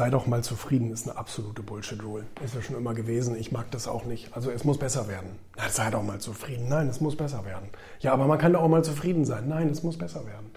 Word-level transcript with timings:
sei 0.00 0.08
doch 0.08 0.26
mal 0.26 0.42
zufrieden, 0.42 0.92
ist 0.92 1.06
eine 1.06 1.18
absolute 1.18 1.62
Bullshit-Rule. 1.62 2.24
Ist 2.42 2.54
ja 2.54 2.62
schon 2.62 2.74
immer 2.74 2.94
gewesen. 2.94 3.36
Ich 3.36 3.52
mag 3.52 3.70
das 3.70 3.86
auch 3.86 4.06
nicht. 4.06 4.34
Also 4.34 4.50
es 4.50 4.64
muss 4.64 4.78
besser 4.78 5.08
werden. 5.08 5.32
Na, 5.58 5.68
sei 5.68 5.90
doch 5.90 6.02
mal 6.02 6.18
zufrieden. 6.18 6.70
Nein, 6.70 6.88
es 6.88 7.02
muss 7.02 7.16
besser 7.16 7.44
werden. 7.44 7.68
Ja, 7.98 8.14
aber 8.14 8.26
man 8.26 8.38
kann 8.38 8.54
doch 8.54 8.62
auch 8.62 8.68
mal 8.68 8.82
zufrieden 8.82 9.26
sein. 9.26 9.46
Nein, 9.46 9.68
es 9.68 9.82
muss 9.82 9.98
besser 9.98 10.22
werden. 10.24 10.52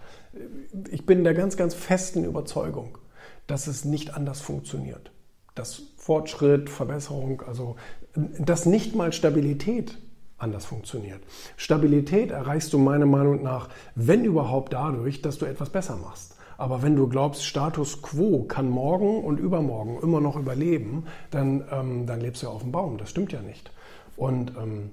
Ich 0.90 1.06
bin 1.06 1.26
der 1.26 1.34
ganz, 1.34 1.58
ganz 1.58 1.74
festen 1.74 2.24
Überzeugung, 2.24 2.98
dass 3.46 3.68
es 3.68 3.84
nicht 3.84 4.14
anders 4.14 4.40
funktioniert. 4.40 5.12
Dass 5.56 5.82
Fortschritt, 5.98 6.70
Verbesserung, 6.70 7.42
also 7.46 7.76
dass 8.16 8.66
nicht 8.66 8.96
mal 8.96 9.12
Stabilität 9.12 9.98
anders 10.38 10.64
funktioniert. 10.66 11.20
Stabilität 11.58 12.32
erreichst 12.32 12.72
du 12.72 12.78
meiner 12.78 13.08
Meinung 13.08 13.44
nach, 13.44 13.68
wenn 13.96 14.24
überhaupt 14.24 14.72
dadurch, 14.72 15.22
dass 15.22 15.38
du 15.38 15.46
etwas 15.46 15.70
besser 15.70 15.98
machst. 15.98 16.38
Aber 16.64 16.82
wenn 16.82 16.96
du 16.96 17.10
glaubst, 17.10 17.46
Status 17.46 18.02
quo 18.02 18.44
kann 18.44 18.70
morgen 18.70 19.22
und 19.22 19.38
übermorgen 19.38 20.00
immer 20.02 20.22
noch 20.22 20.38
überleben, 20.38 21.08
dann, 21.30 21.62
ähm, 21.70 22.06
dann 22.06 22.22
lebst 22.22 22.42
du 22.42 22.46
ja 22.46 22.54
auf 22.54 22.62
dem 22.62 22.72
Baum. 22.72 22.98
Das 22.98 23.10
stimmt 23.10 23.34
ja 23.34 23.42
nicht. 23.42 23.70
Und 24.16 24.54
ähm, 24.56 24.92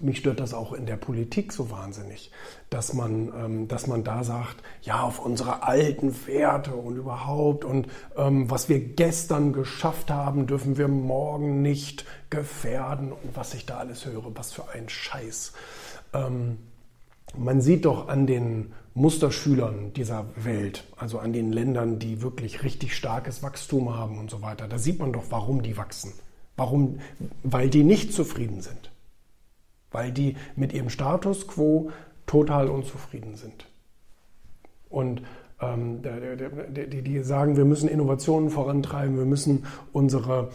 mich 0.00 0.16
stört 0.16 0.40
das 0.40 0.54
auch 0.54 0.72
in 0.72 0.86
der 0.86 0.96
Politik 0.96 1.52
so 1.52 1.70
wahnsinnig, 1.70 2.30
dass 2.70 2.94
man, 2.94 3.30
ähm, 3.36 3.68
dass 3.68 3.86
man 3.88 4.04
da 4.04 4.24
sagt, 4.24 4.56
ja, 4.80 5.02
auf 5.02 5.18
unsere 5.18 5.64
alten 5.64 6.14
Werte 6.26 6.74
und 6.74 6.96
überhaupt 6.96 7.66
und 7.66 7.88
ähm, 8.16 8.50
was 8.50 8.70
wir 8.70 8.80
gestern 8.80 9.52
geschafft 9.52 10.10
haben, 10.10 10.46
dürfen 10.46 10.78
wir 10.78 10.88
morgen 10.88 11.60
nicht 11.60 12.06
gefährden 12.30 13.12
und 13.12 13.36
was 13.36 13.52
ich 13.52 13.66
da 13.66 13.76
alles 13.76 14.06
höre, 14.06 14.34
was 14.34 14.50
für 14.50 14.70
ein 14.70 14.88
Scheiß. 14.88 15.52
Ähm, 16.14 16.56
man 17.36 17.60
sieht 17.60 17.84
doch 17.84 18.08
an 18.08 18.26
den 18.26 18.72
Musterschülern 18.96 19.92
dieser 19.92 20.26
Welt, 20.34 20.84
also 20.96 21.20
an 21.20 21.32
den 21.32 21.52
Ländern, 21.52 22.00
die 22.00 22.22
wirklich 22.22 22.64
richtig 22.64 22.96
starkes 22.96 23.42
Wachstum 23.42 23.94
haben 23.94 24.18
und 24.18 24.30
so 24.30 24.42
weiter, 24.42 24.66
da 24.66 24.78
sieht 24.78 24.98
man 24.98 25.12
doch, 25.12 25.24
warum 25.30 25.62
die 25.62 25.76
wachsen. 25.76 26.12
Warum? 26.56 26.98
Weil 27.44 27.70
die 27.70 27.84
nicht 27.84 28.12
zufrieden 28.12 28.62
sind 28.62 28.90
weil 29.96 30.12
die 30.12 30.36
mit 30.56 30.74
ihrem 30.74 30.90
Status 30.90 31.46
quo 31.46 31.90
total 32.26 32.68
unzufrieden 32.68 33.36
sind. 33.36 33.66
Und 34.90 35.22
ähm, 35.60 36.02
die, 36.02 37.02
die, 37.02 37.20
sagen, 37.20 37.56
wir 37.56 37.64
müssen 37.64 37.88
Innovationen 37.88 38.50
vorantreiben, 38.50 39.16
wir 39.16 39.24
müssen 39.24 39.64
unsere, 39.92 40.50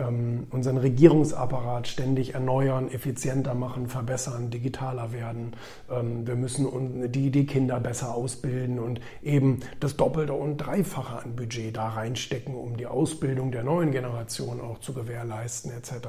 ähm, 0.00 0.46
unseren 0.50 0.78
Regierungsapparat 0.78 1.86
ständig 1.86 2.34
erneuern, 2.34 2.90
effizienter 2.90 3.54
machen, 3.54 3.88
verbessern, 3.88 4.50
digitaler 4.50 5.12
werden. 5.12 5.52
Ähm, 5.90 6.26
wir 6.26 6.36
müssen 6.36 7.12
die, 7.12 7.30
die 7.30 7.46
Kinder 7.46 7.80
besser 7.80 8.14
ausbilden 8.14 8.78
und 8.78 9.00
eben 9.22 9.60
das 9.80 9.96
Doppelte 9.96 10.32
und 10.32 10.56
Dreifache 10.56 11.22
an 11.22 11.36
Budget 11.36 11.76
da 11.76 11.88
reinstecken, 11.88 12.54
um 12.54 12.76
die 12.76 12.86
Ausbildung 12.86 13.52
der 13.52 13.62
neuen 13.62 13.92
Generation 13.92 14.60
auch 14.60 14.78
zu 14.78 14.94
gewährleisten 14.94 15.72
etc. 15.72 16.08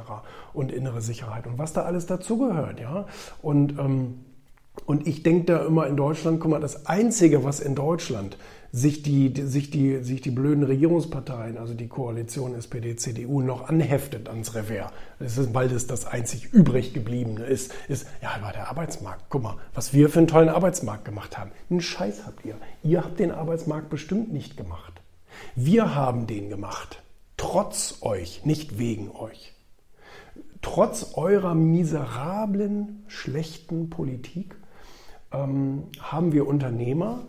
und 0.53 0.71
innere 0.71 1.01
Sicherheit 1.01 1.45
und 1.47 1.57
was 1.57 1.73
da 1.73 1.83
alles 1.83 2.05
dazugehört. 2.05 2.79
Ja? 2.79 3.07
Und 3.41 3.77
ähm, 3.77 4.25
und 4.85 5.05
ich 5.05 5.21
denke 5.21 5.45
da 5.45 5.65
immer 5.65 5.85
in 5.87 5.97
Deutschland, 5.97 6.39
guck 6.39 6.51
mal, 6.51 6.61
das 6.61 6.85
Einzige, 6.85 7.43
was 7.43 7.59
in 7.59 7.75
Deutschland 7.75 8.37
sich 8.73 9.03
die, 9.03 9.33
sich 9.35 9.69
die, 9.69 10.01
sich 10.03 10.21
die 10.21 10.31
blöden 10.31 10.63
Regierungsparteien, 10.63 11.57
also 11.57 11.73
die 11.73 11.87
Koalition 11.87 12.55
SPD, 12.55 12.95
CDU, 12.95 13.41
noch 13.41 13.67
anheftet 13.67 14.29
ans 14.29 14.55
Revers, 14.55 14.91
ist, 15.19 15.53
weil 15.53 15.67
das 15.67 15.87
das 15.87 16.05
einzig 16.05 16.53
übrig 16.53 16.93
gebliebene 16.93 17.43
ist, 17.43 17.73
ist, 17.89 18.07
ja, 18.21 18.41
war 18.41 18.53
der 18.53 18.69
Arbeitsmarkt. 18.69 19.25
Guck 19.29 19.43
mal, 19.43 19.57
was 19.73 19.93
wir 19.93 20.09
für 20.09 20.19
einen 20.19 20.27
tollen 20.27 20.49
Arbeitsmarkt 20.49 21.03
gemacht 21.03 21.37
haben. 21.37 21.51
Einen 21.69 21.81
Scheiß 21.81 22.25
habt 22.25 22.45
ihr. 22.45 22.55
Ihr 22.83 23.03
habt 23.03 23.19
den 23.19 23.31
Arbeitsmarkt 23.31 23.89
bestimmt 23.89 24.31
nicht 24.31 24.55
gemacht. 24.55 25.01
Wir 25.55 25.93
haben 25.93 26.27
den 26.27 26.49
gemacht. 26.49 27.01
Trotz 27.35 27.97
euch, 28.01 28.45
nicht 28.45 28.77
wegen 28.77 29.11
euch. 29.11 29.53
Trotz 30.61 31.13
eurer 31.15 31.55
miserablen, 31.55 33.03
schlechten 33.07 33.89
Politik 33.89 34.55
ähm, 35.33 35.83
haben 35.99 36.31
wir 36.31 36.47
Unternehmer 36.47 37.25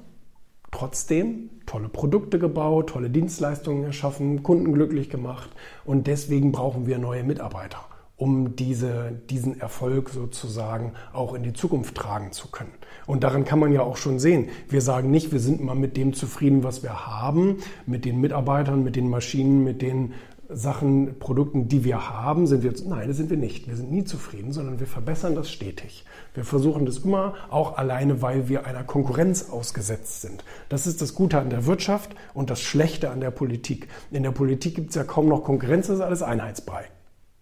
trotzdem 0.72 1.50
tolle 1.66 1.88
Produkte 1.88 2.40
gebaut, 2.40 2.90
tolle 2.90 3.10
Dienstleistungen 3.10 3.84
erschaffen, 3.84 4.42
Kunden 4.42 4.72
glücklich 4.72 5.08
gemacht 5.08 5.50
und 5.84 6.08
deswegen 6.08 6.50
brauchen 6.50 6.86
wir 6.86 6.98
neue 6.98 7.22
Mitarbeiter, 7.22 7.78
um 8.16 8.56
diese, 8.56 9.12
diesen 9.30 9.60
Erfolg 9.60 10.10
sozusagen 10.10 10.94
auch 11.12 11.34
in 11.34 11.44
die 11.44 11.52
Zukunft 11.52 11.94
tragen 11.94 12.32
zu 12.32 12.50
können. 12.50 12.72
Und 13.06 13.22
daran 13.22 13.44
kann 13.44 13.60
man 13.60 13.72
ja 13.72 13.82
auch 13.82 13.96
schon 13.96 14.18
sehen. 14.18 14.48
Wir 14.68 14.80
sagen 14.80 15.10
nicht, 15.10 15.30
wir 15.30 15.40
sind 15.40 15.62
mal 15.62 15.76
mit 15.76 15.96
dem 15.96 16.14
zufrieden, 16.14 16.64
was 16.64 16.82
wir 16.82 17.06
haben, 17.06 17.58
mit 17.86 18.04
den 18.04 18.20
Mitarbeitern, 18.20 18.82
mit 18.82 18.96
den 18.96 19.08
Maschinen, 19.08 19.62
mit 19.62 19.82
den 19.82 20.14
Sachen, 20.54 21.18
Produkten, 21.18 21.68
die 21.68 21.84
wir 21.84 22.10
haben, 22.10 22.46
sind 22.46 22.62
wir, 22.62 22.72
nein, 22.86 23.08
das 23.08 23.16
sind 23.16 23.30
wir 23.30 23.36
nicht. 23.36 23.68
Wir 23.68 23.76
sind 23.76 23.90
nie 23.90 24.04
zufrieden, 24.04 24.52
sondern 24.52 24.80
wir 24.80 24.86
verbessern 24.86 25.34
das 25.34 25.50
stetig. 25.50 26.04
Wir 26.34 26.44
versuchen 26.44 26.86
das 26.86 26.98
immer, 26.98 27.34
auch 27.50 27.76
alleine, 27.76 28.22
weil 28.22 28.48
wir 28.48 28.66
einer 28.66 28.84
Konkurrenz 28.84 29.50
ausgesetzt 29.50 30.22
sind. 30.22 30.44
Das 30.68 30.86
ist 30.86 31.02
das 31.02 31.14
Gute 31.14 31.38
an 31.38 31.50
der 31.50 31.66
Wirtschaft 31.66 32.14
und 32.34 32.50
das 32.50 32.60
Schlechte 32.60 33.10
an 33.10 33.20
der 33.20 33.30
Politik. 33.30 33.88
In 34.10 34.22
der 34.22 34.30
Politik 34.30 34.74
gibt 34.74 34.90
es 34.90 34.96
ja 34.96 35.04
kaum 35.04 35.28
noch 35.28 35.44
Konkurrenz, 35.44 35.88
das 35.88 35.96
ist 35.96 36.02
alles 36.02 36.22
Einheitsbrei. 36.22 36.84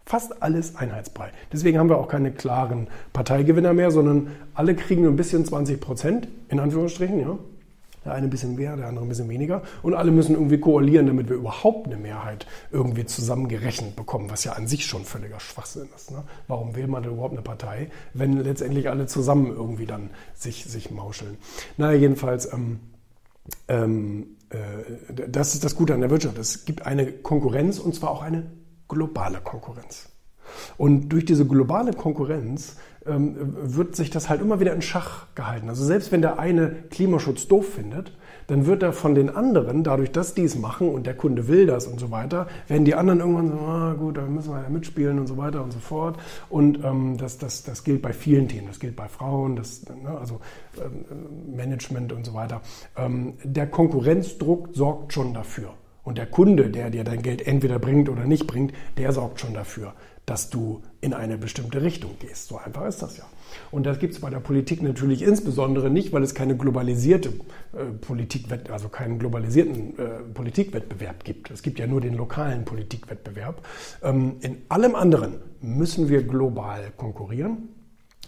Fast 0.05 0.43
alles 0.43 0.75
Einheitsbrei. 0.75 1.31
Deswegen 1.53 1.79
haben 1.79 1.89
wir 1.89 1.99
auch 1.99 2.09
keine 2.09 2.33
klaren 2.33 2.89
Parteigewinner 3.13 3.73
mehr, 3.73 3.93
sondern 3.93 4.33
alle 4.55 4.75
kriegen 4.75 5.03
nur 5.03 5.13
ein 5.13 5.17
bisschen 5.17 5.45
20 5.45 5.81
Prozent, 5.81 6.29
in 6.49 6.59
Anführungsstrichen, 6.59 7.21
ja. 7.21 7.39
Der 8.05 8.15
eine 8.15 8.27
ein 8.27 8.31
bisschen 8.31 8.55
mehr, 8.55 8.77
der 8.77 8.87
andere 8.87 9.05
ein 9.05 9.09
bisschen 9.09 9.29
weniger. 9.29 9.63
Und 9.83 9.95
alle 9.95 10.11
müssen 10.11 10.35
irgendwie 10.35 10.59
koalieren, 10.59 11.07
damit 11.07 11.29
wir 11.29 11.37
überhaupt 11.37 11.87
eine 11.87 11.97
Mehrheit 11.97 12.47
irgendwie 12.71 13.05
zusammengerechnet 13.05 13.95
bekommen, 13.97 14.31
was 14.31 14.45
ja 14.45 14.53
an 14.53 14.67
sich 14.67 14.87
schon 14.87 15.05
völliger 15.05 15.39
Schwachsinn 15.39 15.89
ist. 15.95 16.11
Ne? 16.11 16.23
Warum 16.49 16.75
will 16.77 16.87
man 16.87 17.03
denn 17.03 17.13
überhaupt 17.13 17.35
eine 17.35 17.43
Partei, 17.43 17.91
wenn 18.15 18.39
letztendlich 18.39 18.89
alle 18.89 19.07
zusammen 19.07 19.49
irgendwie 19.49 19.87
dann 19.87 20.11
sich, 20.35 20.65
sich 20.65 20.91
mauscheln? 20.91 21.37
Naja, 21.77 21.99
jedenfalls, 21.99 22.51
ähm, 22.53 22.81
ähm, 23.69 24.37
äh, 24.51 25.29
das 25.29 25.55
ist 25.55 25.65
das 25.65 25.77
Gute 25.77 25.93
an 25.95 26.01
der 26.01 26.11
Wirtschaft. 26.11 26.39
Es 26.39 26.65
gibt 26.65 26.87
eine 26.87 27.13
Konkurrenz 27.13 27.79
und 27.79 27.95
zwar 27.95 28.11
auch 28.11 28.23
eine 28.23 28.51
globale 28.89 29.41
Konkurrenz. 29.41 30.09
Und 30.77 31.11
durch 31.11 31.25
diese 31.25 31.47
globale 31.47 31.93
Konkurrenz 31.93 32.77
wird 33.05 33.97
sich 33.97 34.11
das 34.11 34.29
halt 34.29 34.43
immer 34.43 34.61
wieder 34.61 34.75
in 34.75 34.83
Schach 34.83 35.27
gehalten. 35.35 35.69
Also 35.71 35.85
selbst 35.85 36.13
wenn 36.13 36.21
der 36.21 36.39
eine 36.39 36.71
Klimaschutz 36.91 37.49
doof 37.49 37.75
findet, 37.75 38.13
dann 38.51 38.67
wird 38.67 38.83
er 38.83 38.93
von 38.93 39.15
den 39.15 39.31
anderen, 39.31 39.85
dadurch, 39.85 40.11
dass 40.11 40.35
die 40.35 40.43
es 40.43 40.59
machen 40.59 40.89
und 40.89 41.07
der 41.07 41.15
Kunde 41.15 41.47
will 41.47 41.67
das 41.67 41.87
und 41.87 42.01
so 42.01 42.11
weiter, 42.11 42.49
werden 42.67 42.85
die 42.85 42.97
anderen 42.97 43.21
irgendwann 43.21 43.53
so, 43.53 43.59
ah, 43.59 43.95
gut, 43.95 44.17
da 44.17 44.23
müssen 44.23 44.53
wir 44.53 44.61
ja 44.63 44.69
mitspielen 44.69 45.21
und 45.21 45.29
so 45.29 45.37
weiter 45.37 45.63
und 45.63 45.73
so 45.73 45.79
fort. 45.79 46.19
Und 46.49 46.85
ähm, 46.85 47.17
das, 47.17 47.39
das, 47.39 47.63
das 47.63 47.85
gilt 47.85 48.03
bei 48.03 48.13
vielen 48.13 48.49
Themen. 48.49 48.67
Das 48.67 48.81
gilt 48.81 48.97
bei 48.97 49.09
Frauen, 49.09 49.55
das, 49.55 49.83
ne, 49.87 50.11
also 50.19 50.41
ähm, 50.79 51.55
Management 51.55 52.13
und 52.13 52.27
so 52.27 52.35
weiter. 52.35 52.61
Ähm, 52.97 53.35
der 53.45 53.69
Konkurrenzdruck 53.69 54.71
sorgt 54.73 55.13
schon 55.13 55.33
dafür. 55.33 55.71
Und 56.03 56.19
der 56.19 56.27
Kunde, 56.27 56.71
der 56.71 56.91
dir 56.91 57.05
dein 57.05 57.23
Geld 57.23 57.47
entweder 57.47 57.79
bringt 57.79 58.09
oder 58.09 58.25
nicht 58.25 58.49
bringt, 58.49 58.73
der 58.97 59.13
sorgt 59.13 59.39
schon 59.41 59.55
dafür, 59.55 59.93
dass 60.31 60.49
du 60.49 60.81
in 61.01 61.13
eine 61.13 61.37
bestimmte 61.37 61.83
Richtung 61.83 62.13
gehst. 62.21 62.47
So 62.47 62.57
einfach 62.57 62.87
ist 62.87 63.03
das 63.03 63.17
ja. 63.17 63.25
Und 63.73 63.85
das 63.85 63.99
gibt 63.99 64.15
es 64.15 64.21
bei 64.21 64.31
der 64.31 64.39
Politik 64.39 64.81
natürlich 64.81 65.23
insbesondere 65.23 65.91
nicht, 65.91 66.13
weil 66.13 66.23
es 66.23 66.35
keine 66.35 66.57
globalisierte 66.57 67.31
äh, 67.73 67.87
Politik, 68.01 68.45
also 68.71 68.89
keinen 68.89 69.19
globalisierten 69.19 69.99
äh, 69.99 70.09
Politikwettbewerb 70.33 71.25
gibt. 71.25 71.51
Es 71.51 71.63
gibt 71.63 71.81
ja 71.81 71.89
nur 71.89 72.01
den 72.01 72.15
lokalen 72.15 72.65
Politikwettbewerb. 72.65 73.67
Ähm, 74.05 74.37
in 74.41 74.59
allem 74.69 74.95
anderen 74.95 75.35
müssen 75.61 76.09
wir 76.09 76.23
global 76.23 76.93
konkurrieren 76.97 77.69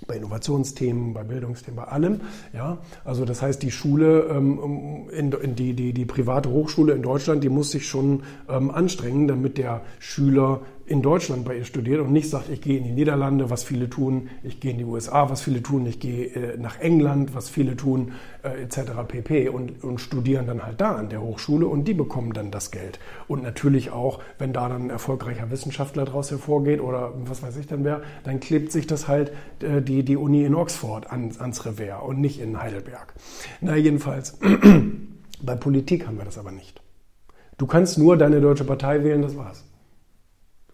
bei 0.06 0.16
Innovationsthemen, 0.16 1.14
bei 1.14 1.22
Bildungsthemen, 1.22 1.76
bei 1.76 1.84
allem. 1.84 2.20
Ja, 2.52 2.78
also 3.04 3.24
das 3.24 3.42
heißt, 3.42 3.62
die 3.62 3.70
Schule, 3.70 4.26
ähm, 4.30 5.08
in, 5.10 5.32
in 5.32 5.54
die, 5.54 5.74
die, 5.74 5.92
die 5.92 6.04
private 6.04 6.50
Hochschule 6.50 6.94
in 6.94 7.02
Deutschland, 7.02 7.44
die 7.44 7.48
muss 7.48 7.70
sich 7.70 7.86
schon 7.86 8.22
ähm, 8.48 8.70
anstrengen, 8.70 9.28
damit 9.28 9.58
der 9.58 9.82
Schüler 10.00 10.62
in 10.86 11.02
Deutschland 11.02 11.44
bei 11.44 11.56
ihr 11.56 11.64
studiert 11.64 12.00
und 12.00 12.12
nicht 12.12 12.28
sagt, 12.28 12.48
ich 12.48 12.60
gehe 12.60 12.76
in 12.76 12.84
die 12.84 12.92
Niederlande, 12.92 13.50
was 13.50 13.64
viele 13.64 13.88
tun, 13.88 14.28
ich 14.42 14.60
gehe 14.60 14.72
in 14.72 14.78
die 14.78 14.84
USA, 14.84 15.30
was 15.30 15.42
viele 15.42 15.62
tun, 15.62 15.86
ich 15.86 16.00
gehe 16.00 16.26
äh, 16.26 16.56
nach 16.58 16.80
England, 16.80 17.34
was 17.34 17.48
viele 17.48 17.76
tun, 17.76 18.12
äh, 18.42 18.62
etc. 18.62 18.92
pp. 19.06 19.48
Und, 19.48 19.82
und 19.84 20.00
studieren 20.00 20.46
dann 20.46 20.64
halt 20.64 20.80
da 20.80 20.96
an 20.96 21.08
der 21.08 21.22
Hochschule 21.22 21.66
und 21.66 21.86
die 21.86 21.94
bekommen 21.94 22.32
dann 22.32 22.50
das 22.50 22.70
Geld. 22.70 22.98
Und 23.28 23.42
natürlich 23.42 23.90
auch, 23.90 24.20
wenn 24.38 24.52
da 24.52 24.68
dann 24.68 24.86
ein 24.86 24.90
erfolgreicher 24.90 25.50
Wissenschaftler 25.50 26.04
daraus 26.04 26.30
hervorgeht 26.30 26.80
oder 26.80 27.12
was 27.24 27.42
weiß 27.42 27.56
ich 27.56 27.66
dann 27.66 27.84
wer, 27.84 28.02
dann 28.24 28.40
klebt 28.40 28.72
sich 28.72 28.86
das 28.86 29.08
halt 29.08 29.32
äh, 29.60 29.82
die, 29.82 30.04
die 30.04 30.16
Uni 30.16 30.44
in 30.44 30.54
Oxford 30.54 31.10
ans, 31.10 31.40
ans 31.40 31.64
Revers 31.64 32.02
und 32.06 32.20
nicht 32.20 32.40
in 32.40 32.60
Heidelberg. 32.60 33.14
Na 33.60 33.76
jedenfalls, 33.76 34.38
bei 35.42 35.54
Politik 35.54 36.06
haben 36.06 36.18
wir 36.18 36.24
das 36.24 36.38
aber 36.38 36.52
nicht. 36.52 36.82
Du 37.58 37.66
kannst 37.66 37.98
nur 37.98 38.16
deine 38.16 38.40
deutsche 38.40 38.64
Partei 38.64 39.04
wählen, 39.04 39.22
das 39.22 39.36
war's. 39.36 39.64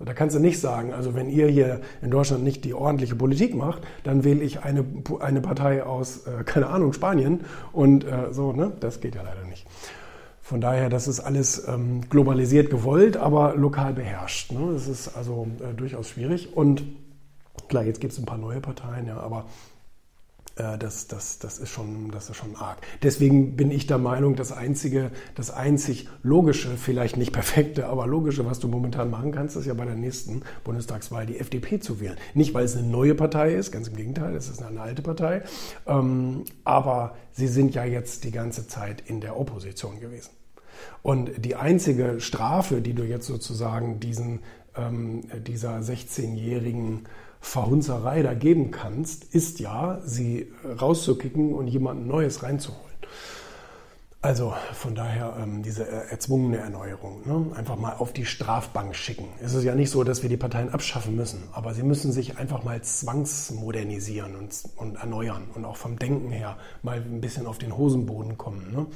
Da 0.00 0.14
kannst 0.14 0.36
du 0.36 0.40
nicht 0.40 0.60
sagen, 0.60 0.92
also 0.92 1.14
wenn 1.14 1.28
ihr 1.28 1.48
hier 1.48 1.80
in 2.02 2.10
Deutschland 2.10 2.44
nicht 2.44 2.64
die 2.64 2.72
ordentliche 2.72 3.16
Politik 3.16 3.56
macht, 3.56 3.82
dann 4.04 4.22
wähle 4.22 4.44
ich 4.44 4.62
eine, 4.62 4.84
eine 5.18 5.40
Partei 5.40 5.82
aus, 5.82 6.26
äh, 6.26 6.44
keine 6.44 6.68
Ahnung, 6.68 6.92
Spanien 6.92 7.40
und 7.72 8.04
äh, 8.04 8.32
so, 8.32 8.52
ne? 8.52 8.72
Das 8.78 9.00
geht 9.00 9.16
ja 9.16 9.22
leider 9.22 9.44
nicht. 9.44 9.66
von 10.48 10.62
daher, 10.62 10.88
das 10.88 11.08
ist 11.08 11.20
alles 11.20 11.68
ähm, 11.68 12.08
globalisiert 12.08 12.70
gewollt, 12.70 13.18
aber 13.18 13.54
lokal 13.54 13.92
beherrscht. 13.92 14.50
Ne? 14.50 14.70
Das 14.72 14.88
ist 14.88 15.14
also 15.14 15.46
äh, 15.60 15.74
durchaus 15.74 16.08
schwierig. 16.08 16.56
Und 16.56 16.84
klar, 17.68 17.84
jetzt 17.84 18.00
gibt 18.00 18.14
es 18.14 18.18
ein 18.18 18.24
paar 18.24 18.38
neue 18.38 18.60
Parteien, 18.62 19.06
ja, 19.06 19.18
aber 19.18 19.44
das, 20.58 21.06
das, 21.06 21.38
das, 21.38 21.58
ist 21.58 21.70
schon, 21.70 22.10
das 22.10 22.30
ist 22.30 22.36
schon 22.36 22.56
arg. 22.56 22.78
Deswegen 23.02 23.56
bin 23.56 23.70
ich 23.70 23.86
der 23.86 23.98
Meinung, 23.98 24.34
das 24.34 24.50
einzige, 24.50 25.10
das 25.34 25.50
einzig 25.50 26.08
logische, 26.22 26.76
vielleicht 26.76 27.16
nicht 27.16 27.32
perfekte, 27.32 27.86
aber 27.86 28.06
logische, 28.06 28.44
was 28.44 28.58
du 28.58 28.66
momentan 28.66 29.08
machen 29.10 29.30
kannst, 29.30 29.56
ist 29.56 29.66
ja 29.66 29.74
bei 29.74 29.84
der 29.84 29.94
nächsten 29.94 30.42
Bundestagswahl 30.64 31.26
die 31.26 31.38
FDP 31.38 31.78
zu 31.78 32.00
wählen. 32.00 32.16
Nicht, 32.34 32.54
weil 32.54 32.64
es 32.64 32.76
eine 32.76 32.86
neue 32.86 33.14
Partei 33.14 33.54
ist, 33.54 33.70
ganz 33.70 33.88
im 33.88 33.96
Gegenteil, 33.96 34.34
es 34.34 34.48
ist 34.48 34.62
eine 34.62 34.80
alte 34.80 35.02
Partei, 35.02 35.42
ähm, 35.86 36.44
aber 36.64 37.16
sie 37.32 37.46
sind 37.46 37.74
ja 37.74 37.84
jetzt 37.84 38.24
die 38.24 38.32
ganze 38.32 38.66
Zeit 38.66 39.02
in 39.06 39.20
der 39.20 39.38
Opposition 39.38 40.00
gewesen. 40.00 40.30
Und 41.02 41.30
die 41.44 41.54
einzige 41.54 42.20
Strafe, 42.20 42.80
die 42.80 42.94
du 42.94 43.04
jetzt 43.04 43.26
sozusagen 43.26 44.00
diesen, 44.00 44.40
ähm, 44.76 45.22
dieser 45.46 45.78
16-jährigen 45.78 47.06
Verhunzerei 47.48 48.22
da 48.22 48.34
geben 48.34 48.70
kannst, 48.70 49.24
ist 49.34 49.58
ja, 49.58 50.00
sie 50.04 50.52
rauszukicken 50.80 51.54
und 51.54 51.66
jemanden 51.66 52.06
Neues 52.06 52.42
reinzuholen. 52.42 52.88
Also 54.20 54.52
von 54.72 54.96
daher 54.96 55.36
ähm, 55.40 55.62
diese 55.62 55.86
erzwungene 55.86 56.56
Erneuerung. 56.56 57.22
Ne? 57.24 57.56
Einfach 57.56 57.76
mal 57.76 57.94
auf 57.94 58.12
die 58.12 58.26
Strafbank 58.26 58.96
schicken. 58.96 59.28
Es 59.40 59.54
ist 59.54 59.62
ja 59.62 59.76
nicht 59.76 59.90
so, 59.90 60.02
dass 60.02 60.22
wir 60.22 60.28
die 60.28 60.36
Parteien 60.36 60.70
abschaffen 60.70 61.14
müssen, 61.14 61.44
aber 61.52 61.72
sie 61.72 61.84
müssen 61.84 62.10
sich 62.10 62.36
einfach 62.36 62.64
mal 62.64 62.82
zwangsmodernisieren 62.82 64.34
und, 64.34 64.52
und 64.76 64.96
erneuern 64.96 65.44
und 65.54 65.64
auch 65.64 65.76
vom 65.76 66.00
Denken 66.00 66.30
her 66.30 66.58
mal 66.82 66.96
ein 66.96 67.20
bisschen 67.20 67.46
auf 67.46 67.58
den 67.58 67.76
Hosenboden 67.76 68.36
kommen. 68.36 68.72
Ne? 68.72 68.86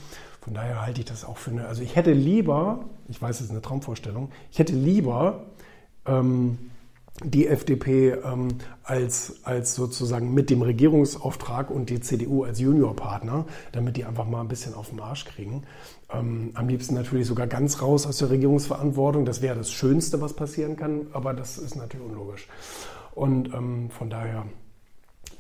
Von 0.41 0.55
daher 0.55 0.83
halte 0.83 1.01
ich 1.01 1.07
das 1.07 1.25
auch 1.25 1.39
für 1.39 1.53
eine. 1.53 1.69
Also 1.69 1.83
ich 1.83 1.95
hätte 1.95 2.13
lieber, 2.13 2.85
ich 3.09 3.23
weiß, 3.23 3.37
es 3.37 3.47
ist 3.47 3.51
eine 3.53 3.63
Traumvorstellung, 3.63 4.31
ich 4.51 4.59
hätte 4.59 4.75
lieber 4.75 5.45
ähm, 6.05 6.59
die 7.23 7.47
FDP 7.47 8.13
ähm, 8.25 8.49
als, 8.83 9.45
als 9.45 9.75
sozusagen 9.75 10.35
mit 10.35 10.51
dem 10.51 10.63
Regierungsauftrag 10.63 11.71
und 11.71 11.91
die 11.91 12.01
CDU 12.01 12.45
als 12.45 12.59
Juniorpartner, 12.59 13.47
damit 13.73 13.97
die 13.97 14.05
einfach 14.05 14.27
mal 14.27 14.41
ein 14.41 14.49
bisschen 14.49 14.75
auf 14.75 14.91
den 14.91 15.01
Arsch 15.01 15.25
kriegen. 15.25 15.65
Ähm, 16.13 16.51
am 16.55 16.69
liebsten 16.69 16.95
natürlich 16.95 17.27
sogar 17.27 17.47
ganz 17.47 17.81
raus 17.81 18.07
aus 18.07 18.19
der 18.19 18.31
Regierungsverantwortung. 18.31 19.25
Das 19.25 19.43
wäre 19.43 19.57
das 19.57 19.71
Schönste, 19.71 20.21
was 20.21 20.35
passieren 20.35 20.77
kann, 20.77 21.07
aber 21.13 21.33
das 21.35 21.59
ist 21.59 21.77
natürlich 21.77 22.07
unlogisch. 22.07 22.49
Und 23.15 23.53
ähm, 23.55 23.91
von 23.91 24.11
daher 24.11 24.47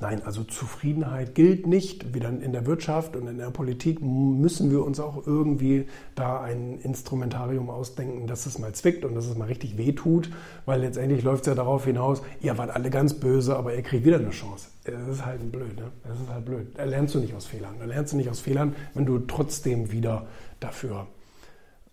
Nein, 0.01 0.23
also 0.25 0.45
Zufriedenheit 0.45 1.35
gilt 1.35 1.67
nicht. 1.67 2.15
Wieder 2.15 2.29
in 2.29 2.53
der 2.53 2.67
Wirtschaft 2.67 3.17
und 3.17 3.27
in 3.27 3.39
der 3.39 3.51
Politik 3.51 4.01
müssen 4.03 4.71
wir 4.71 4.85
uns 4.85 5.01
auch 5.01 5.27
irgendwie 5.27 5.87
da 6.15 6.41
ein 6.41 6.79
Instrumentarium 6.81 7.71
ausdenken, 7.71 8.27
dass 8.27 8.47
es 8.47 8.59
mal 8.59 8.73
zwickt 8.75 9.05
und 9.05 9.15
dass 9.15 9.27
es 9.27 9.37
mal 9.37 9.47
richtig 9.47 9.79
wehtut, 9.79 10.31
weil 10.67 10.81
letztendlich 10.81 11.23
läuft 11.23 11.43
es 11.43 11.47
ja 11.49 11.55
darauf 11.55 11.85
hinaus, 11.85 12.23
ihr 12.41 12.59
wart 12.59 12.71
alle 12.71 12.91
ganz 12.91 13.15
böse, 13.15 13.57
aber 13.57 13.75
ihr 13.75 13.83
kriegt 13.83 14.05
wieder 14.05 14.19
eine 14.19 14.31
Chance. 14.31 14.69
Das 14.85 15.07
ist 15.07 15.25
halt 15.25 15.53
blöd, 15.53 15.77
ne? 15.77 15.93
Das 16.03 16.21
ist 16.21 16.29
halt 16.29 16.45
blöd. 16.45 16.67
Da 16.75 16.85
lernst 16.85 17.15
du 17.15 17.21
nicht 17.21 17.35
aus 17.35 17.47
Fehlern. 17.47 17.77
Da 17.79 17.85
lernst 17.85 18.13
du 18.13 18.17
nicht 18.17 18.29
aus 18.29 18.41
Fehlern, 18.41 18.75
wenn 18.95 19.07
du 19.07 19.21
trotzdem 19.21 19.93
wieder 19.93 20.27
dafür 20.59 21.07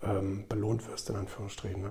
ähm, 0.04 0.45
belohnt 0.48 0.88
wirst, 0.90 1.10
in 1.10 1.16
Anführungsstrichen. 1.16 1.81
Ne? 1.81 1.88